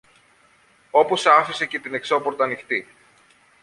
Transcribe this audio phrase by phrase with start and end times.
[0.91, 2.87] Όπως άφησε και την εξώπορτα ανοιχτή